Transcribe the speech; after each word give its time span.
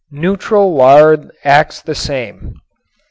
Neutral 0.09 0.73
lard 0.73 1.29
acts 1.45 1.79
the 1.79 1.93
same. 1.93 2.55